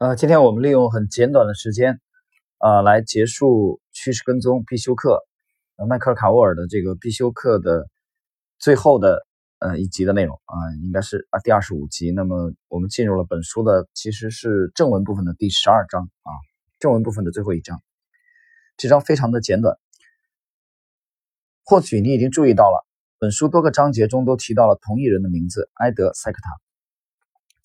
[0.00, 2.00] 呃，今天我们利用很简短的时间，
[2.56, 5.22] 啊，来结束趋势跟踪必修课，
[5.86, 7.86] 迈克尔卡沃尔的这个必修课的
[8.58, 9.26] 最后的
[9.58, 12.12] 呃一集的内容啊，应该是啊第二十五集。
[12.12, 16.32] 那么我们进入了本书的其实是正文部分的第十二章啊，
[16.78, 17.82] 正文部分的最后一章。
[18.78, 19.76] 这章非常的简短，
[21.62, 22.86] 或许你已经注意到了，
[23.18, 26.48] 本书多个章节中都提到了同一人的名字——埃德·塞克塔。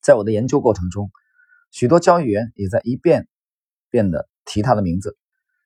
[0.02, 1.10] 在我的研究过程中。
[1.78, 3.28] 许多交易员也在一遍
[3.90, 5.18] 遍地提他的名字。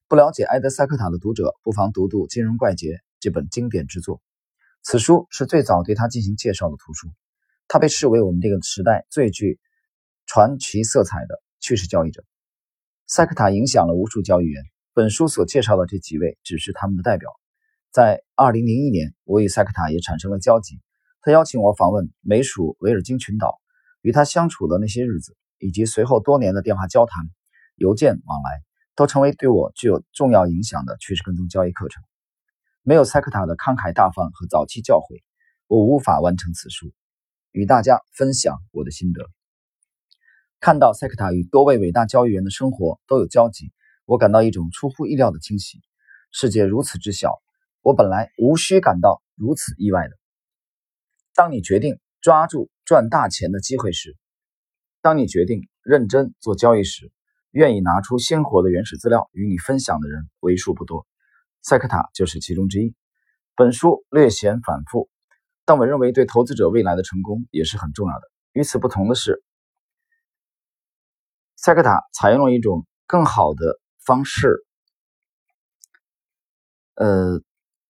[0.08, 2.88] 不了解埃德塞克塔的读者，不妨读读《金融怪杰》
[3.20, 4.20] 这本经典之作。
[4.82, 7.10] 此书是最早对他进行介绍的图书。
[7.68, 9.60] 他被视为我们这个时代最具
[10.26, 12.24] 传奇色彩的趋势交易者。
[13.06, 14.64] 塞克塔影响了无数交易员。
[14.96, 17.30] 本书所介绍的这几位只是他们的代表。
[17.92, 20.82] 在2001年，我与塞克塔也产生了交集。
[21.22, 23.62] 他邀请我访问美属维尔京群岛，
[24.02, 25.36] 与他相处的那些日子。
[25.60, 27.30] 以及随后多年的电话交谈、
[27.76, 28.50] 邮件往来，
[28.96, 32.04] 都成为对我具有重要影响的趋势跟踪交易课程。
[32.82, 35.22] 没有塞克塔的慷慨大方和早期教诲，
[35.68, 36.92] 我无法完成此书，
[37.52, 39.30] 与大家分享我的心得。
[40.60, 43.72] 看到塞克塔与多位伟大交易员的生活都有交集，
[44.06, 45.80] 我感到一种出乎意料的惊喜。
[46.32, 47.42] 世界如此之小，
[47.82, 50.16] 我本来无需感到如此意外的。
[51.34, 54.18] 当你决定抓住赚大钱的机会时，
[55.02, 57.12] 当你决定认真做交易时，
[57.52, 61.08] 愿意拿出鲜活的原始资料与你分享的人为数不多。
[61.62, 62.94] 塞克塔就是其中之一。
[63.56, 65.10] 本书略显反复，
[65.66, 68.22] 但我认为对投资者未来的成功也是很重要的。
[68.54, 69.44] 与此不同的是，
[71.56, 74.66] 塞克塔采用了一种更好的方式，
[76.96, 77.42] 呃，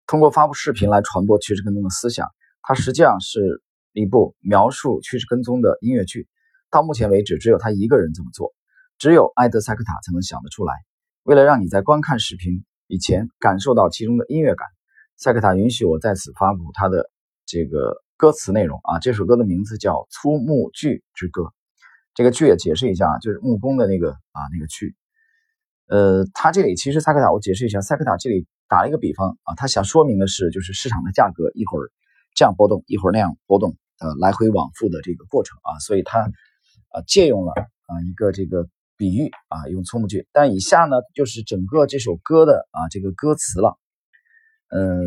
[0.07, 2.27] 通过发布视频来传播趋势跟踪的思想。
[2.61, 3.63] 它实际上是
[3.93, 6.27] 一部描述趋势跟踪的音乐剧。
[6.71, 8.53] 到目前为止，只有他一个人这么做，
[8.97, 10.73] 只有埃德塞克塔才能想得出来。
[11.23, 14.67] 为了让你在观看视频以前感受到其中的音乐感，
[15.17, 17.09] 塞克塔允许我在此发布他的
[17.45, 18.99] 这个歌词内容啊。
[18.99, 21.41] 这首歌的名字叫《粗木锯之歌》。
[22.13, 24.95] 这个锯也解释一下啊，就是木工的那个啊那个锯。
[25.87, 31.89] 呃，他这里其实塞克塔，我解释一下，塞克塔这里打了一个比方啊，他想说明的是，就是市场的价格一会儿
[32.35, 36.29] 这样波动，一会儿那样波动，呃，来回往复的这个过程啊，所以他。
[36.89, 38.67] 啊，借用了啊一个这个
[38.97, 40.27] 比喻啊，用粗木锯。
[40.31, 43.77] 但以下呢，就是整个这首歌的啊这个歌词了。
[44.69, 45.01] 嗯，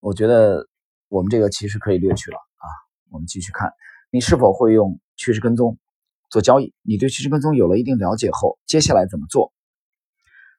[0.00, 0.66] 我觉得
[1.08, 2.66] 我们这个其实可以略去了啊。
[3.10, 3.72] 我们继续看，
[4.10, 5.78] 你是否会用趋势跟踪
[6.30, 6.74] 做交易？
[6.82, 9.52] 你对趋势跟踪有了一定了解后，接下来怎么做？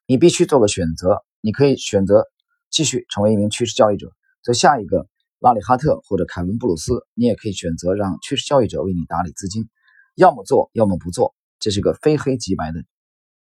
[0.06, 1.24] 你必须做个选择。
[1.42, 2.26] 你可以选择
[2.70, 5.08] 继续成为一名趋势交易者，做下一个
[5.40, 7.06] 拉里哈特或者凯文布鲁斯。
[7.14, 9.70] 你也可以选择让趋势交易者为你打理资金。
[10.20, 12.84] 要么做，要么不做，这是个非黑即白的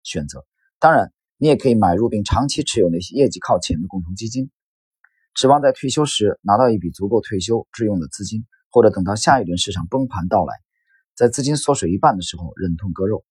[0.03, 0.45] 选择。
[0.77, 4.51] 当然，你也可以买入并长期持有那些业绩靠前的共同基金，
[5.33, 10.53] 指望在退休时拿到一笔足够退休之用的资金，或者等到下一轮市场崩盘到来，
[11.15, 13.25] 在资金缩水一半的时候忍痛割肉。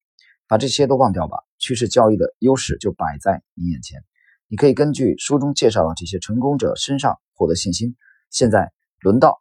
[0.49, 4.03] 把这些都忘掉吧，趋势交易的优势就摆在你眼前。
[4.49, 7.95] 你可以根据书中介绍的这些成功者身上获得信心。
[8.29, 9.41] 现在轮到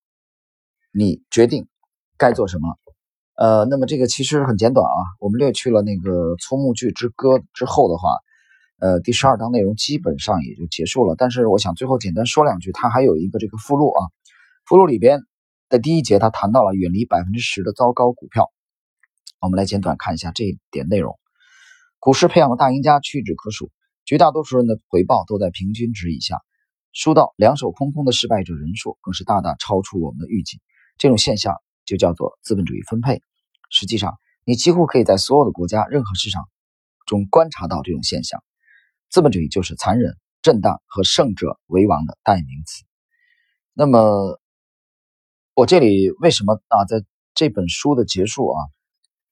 [0.91, 1.67] 你决定
[2.17, 2.84] 该做什么了。
[3.38, 8.16] 呃，那么这个其实很简短啊，我们略去了那个粗木锯之歌之后的话，
[8.79, 11.16] 呃，第十二章内容基本上也就结束了。
[11.18, 14.07] 但是我想最后简单说两句，它还有一个这个附录啊，
[14.66, 15.19] 附录里边
[15.68, 18.50] 的第一节他谈到了远离百分之十的糟糕股票，
[19.41, 21.19] 我们来简短看一下这一点内容。
[22.00, 23.69] 股市培养的大赢家屈指可数，
[24.06, 26.40] 绝大多数人的回报都在平均值以下，
[26.94, 30.62] 输到两手空空的失败者人数更是大大超出我们的预计。
[30.97, 31.57] 这种现象。
[31.85, 33.22] 就叫做资本主义分配。
[33.69, 36.44] 实际上，你几乎可以在所有的国家、任何市场
[37.06, 38.44] 中观察到这种现象。
[39.09, 42.84] 资本主义就是残忍、震荡和胜者为王的代名词。
[43.74, 44.40] 那么，
[45.53, 47.03] 我这里为什么啊，在
[47.34, 48.59] 这本书的结束啊，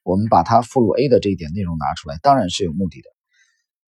[0.03, 3.09] 我们把它附录 A 的这一点内容拿出来，当然是有目的的。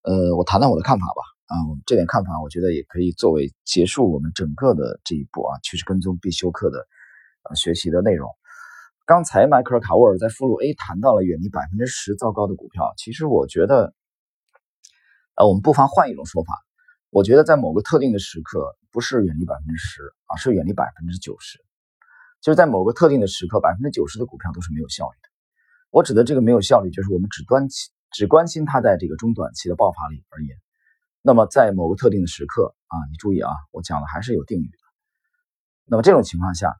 [0.03, 1.21] 呃，我谈谈我的看法吧。
[1.45, 6.87] 啊，我这点看法，我觉得也可以作为结束我们整个的这一步啊趋势跟踪必修课的
[7.43, 8.29] 呃学习的内容。
[9.11, 12.93] 刚才迈克尔·卡沃尔在附录 A 谈到了远离百分之十糟糕的股票。
[12.95, 13.93] 其实我觉得，
[15.35, 16.57] 呃，我们不妨换一种说法。
[17.09, 21.59] 我觉得在某个特定的时刻，不是远离百分之十，而是远离百分之九十。
[22.39, 25.27] 就是在某个特定的时刻，百分之九十的股票都是没有效率的。
[25.89, 27.67] 我指的这个没有效率，就是我们只端
[28.13, 30.55] 只关心它在这个中短期的爆发力而言。
[31.21, 34.77] 那么在某个特定的时刻啊，你注意啊，我讲的还是有定语的。
[35.83, 36.73] 那么这种情况下，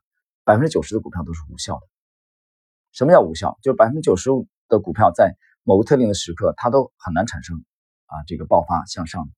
[0.44, 1.91] 百分之九十的股票都是无效的。
[2.92, 3.58] 什么叫无效？
[3.62, 5.34] 就是百分之九十五的股票在
[5.64, 7.64] 某个特定的时刻，它都很难产生
[8.06, 9.28] 啊这个爆发向上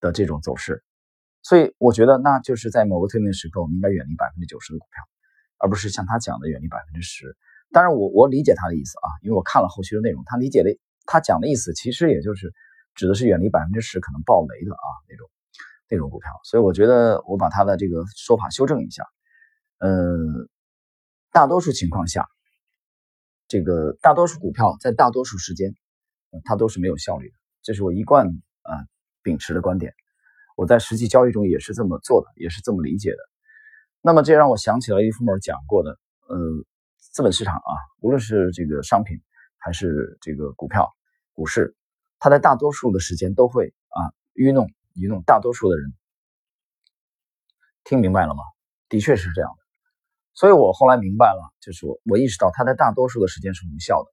[0.00, 0.82] 的这种走势。
[1.42, 5.04] 所以我觉得，那就是在某个特定的时刻，我们应该远离百分之九十的股票，
[5.58, 7.36] 而不是像他讲的远离百分之十。
[7.72, 10.76] 当然，我我理解他的意思啊，因为我看了后续的内容，他理解的
[11.06, 12.52] 他讲的意思其实也就是
[12.94, 15.30] 指的是远离百分之十可能爆雷的啊那种
[15.88, 16.30] 那种股票。
[16.44, 19.04] 所以我觉得我把他的这个说法修正一下。
[19.78, 20.48] 嗯，
[21.32, 22.26] 大多数情况下，
[23.46, 25.74] 这个大多数股票在大多数时间，
[26.44, 28.26] 它都是没有效率的，这是我一贯
[28.62, 28.72] 啊
[29.22, 29.94] 秉持的观点。
[30.56, 33.18] 我在实际交易中也是这么做的，也是这么理解的。
[34.00, 36.36] 那么这让我想起了伊夫莫尔讲过的，呃，
[36.98, 39.20] 资本市场啊，无论是这个商品
[39.56, 40.92] 还是这个股票、
[41.32, 41.76] 股市，
[42.18, 45.92] 它在大多数的时间都会啊愚弄愚弄大多数的人。
[47.84, 48.42] 听明白了吗？
[48.88, 49.50] 的确是这样。
[50.34, 54.10] 所以我后来明白了，就是我我意识到它在大多数的时间是无效的。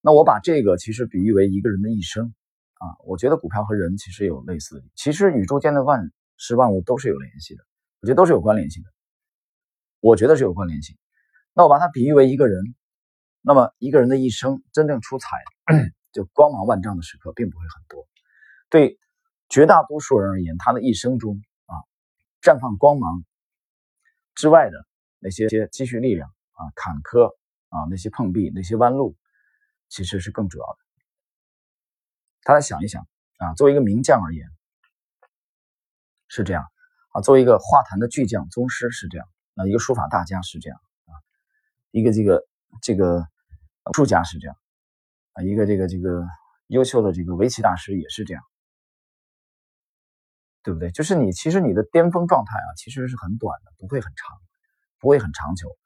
[0.00, 2.34] 那我把这个其实比喻为一个人的一生。
[2.80, 7.64] 啊，我觉得股票和人其实有类似的，其实宇宙间的万事万物都是有联系的，
[8.00, 8.88] 我觉得都是有关联性的。
[9.98, 10.96] 我觉得是有关联性。
[11.54, 12.62] 那我把它比喻为一个人，
[13.42, 15.26] 那么一个人的一生真正出彩，
[16.12, 18.06] 就光芒万丈的时刻并不会很多。
[18.70, 18.96] 对
[19.48, 21.74] 绝大多数人而言，他的一生中啊，
[22.40, 23.24] 绽放光芒
[24.36, 24.86] 之外的
[25.18, 27.34] 那些些积蓄力量啊、坎坷
[27.68, 29.16] 啊、那些碰壁、那些弯路，
[29.88, 30.78] 其实是更主要的。
[32.42, 33.06] 大家想一想
[33.38, 34.48] 啊，作为一个名将而言，
[36.28, 36.64] 是这样
[37.12, 41.12] 啊；作为一个画坛的巨匠、宗师是这样，那一个书法大家是这样啊；
[41.90, 42.46] 一个这个
[42.80, 43.26] 这个
[43.84, 44.56] 武术家是这样
[45.32, 46.26] 啊；一个这个这个
[46.68, 48.42] 优秀的这个围棋大师也是这样，
[50.62, 50.90] 对不对？
[50.90, 54.38] 就是你其实你的巅峰状态啊，其实是很短的，不会很长，
[55.00, 55.76] 不会很长久。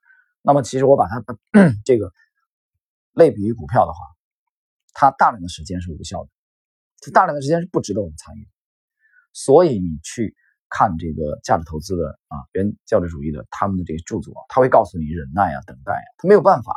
[0.43, 1.23] 那么其实我把它
[1.85, 2.13] 这个
[3.13, 3.99] 类比于股票的话，
[4.93, 6.31] 它大量的时间是无效的。
[7.01, 8.51] 它大量的时间是不值得我们参与的，
[9.33, 10.37] 所以你去
[10.69, 16.73] 看这个价值投资的啊，原价值主义的他们的这个著作，他会告诉你忍耐啊、等待啊，他没有办法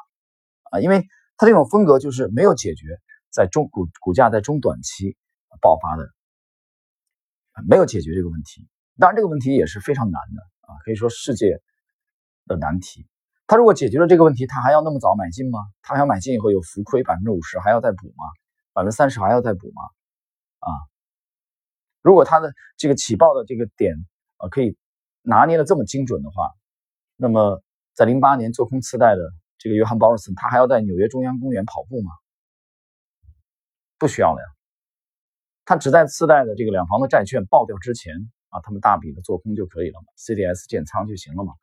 [0.71, 1.05] 啊，因为
[1.37, 2.99] 他这种风格就是没有解决
[3.29, 5.15] 在中股股价在中短期
[5.61, 6.09] 爆发的，
[7.67, 8.67] 没有解决这个问题。
[8.97, 11.61] 当然这个问题也是非常难的啊，可以说世界
[12.45, 13.07] 的难题。
[13.47, 15.59] 他如果解决了这个问题，他还要那么早买进吗？
[15.81, 18.25] 他还要买进以后有浮亏百分之五十，还要再补吗？
[18.73, 19.83] 百分之三十还要再补吗？
[20.59, 20.69] 啊，
[22.01, 23.93] 如果他的这个起爆的这个点
[24.37, 24.75] 啊，可以
[25.21, 26.51] 拿捏的这么精准的话，
[27.15, 27.61] 那么
[27.93, 29.21] 在零八年做空次贷的
[29.57, 32.11] 这个约翰鲍尔森，他还要在纽约中央公园跑步吗？
[33.99, 34.47] 不需要了呀，
[35.65, 38.13] 他只在次贷的这个两房的债券爆掉之前
[38.49, 41.53] 啊，他们大笔的做空就可以了嘛，CDS 建仓就行了嘛。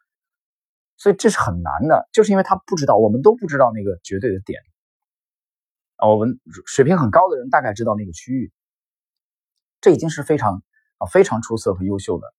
[0.97, 4.61] 所以这是很难的，就是因为他不知道，我们都不知道那个绝对的点
[5.97, 8.53] 啊，我们水平很高的人大概知道那个区域。
[9.81, 10.63] 这已经是非常
[10.99, 12.33] 啊非常出色和优秀的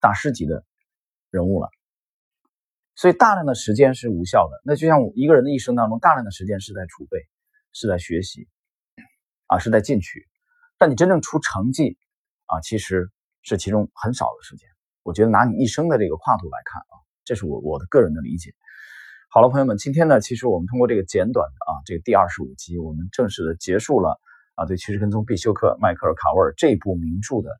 [0.00, 0.64] 大师级的
[1.30, 1.70] 人物了，
[2.96, 4.60] 所以大量的时间是无效的。
[4.64, 7.18] 那就像一个人的一生当中，大量的时间是在储备，
[7.72, 8.48] 是在学习，
[9.46, 10.26] 啊是在进取，
[10.76, 11.96] 但你真正出成绩
[12.46, 13.12] 啊，其实
[13.42, 14.68] 是其中很少的时间。
[15.04, 16.94] 我觉得拿你一生的这个跨度来看啊，
[17.30, 18.50] 这是我我的个人的理解。
[19.28, 24.18] 好了，朋友们，今天呢，其实我们通过这个简短的啊这个第二十五集，我们正式的结束了。
[24.56, 27.50] 啊，对趋势跟踪必修课迈克尔卡沃尔这部名著的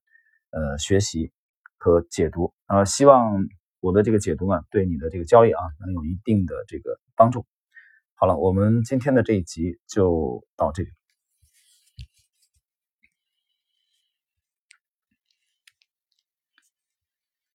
[0.50, 1.30] 呃学习
[1.78, 3.46] 和解读，呃，希望
[3.78, 7.46] 我的这个解读呢，对你的这个交易啊，能有一定的这个帮助。
[8.16, 10.90] 好了，我们今天的这一集就到这里。